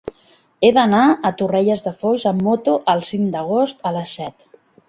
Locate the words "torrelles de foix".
1.41-2.27